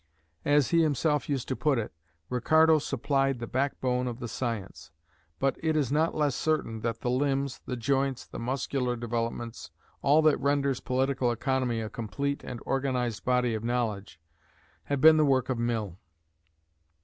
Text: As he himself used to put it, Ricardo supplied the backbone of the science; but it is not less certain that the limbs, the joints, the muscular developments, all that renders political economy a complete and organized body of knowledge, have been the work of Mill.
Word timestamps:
As 0.45 0.71
he 0.71 0.81
himself 0.81 1.29
used 1.29 1.47
to 1.49 1.55
put 1.55 1.77
it, 1.77 1.93
Ricardo 2.27 2.79
supplied 2.79 3.37
the 3.37 3.45
backbone 3.45 4.07
of 4.07 4.17
the 4.19 4.27
science; 4.27 4.89
but 5.37 5.57
it 5.63 5.77
is 5.77 5.91
not 5.91 6.15
less 6.15 6.33
certain 6.33 6.79
that 6.79 7.01
the 7.01 7.09
limbs, 7.11 7.61
the 7.67 7.77
joints, 7.77 8.25
the 8.25 8.39
muscular 8.39 8.95
developments, 8.95 9.69
all 10.01 10.23
that 10.23 10.39
renders 10.39 10.79
political 10.79 11.31
economy 11.31 11.81
a 11.81 11.87
complete 11.91 12.43
and 12.43 12.59
organized 12.65 13.23
body 13.25 13.53
of 13.53 13.63
knowledge, 13.63 14.19
have 14.85 15.01
been 15.01 15.17
the 15.17 15.23
work 15.23 15.49
of 15.49 15.59
Mill. 15.59 15.99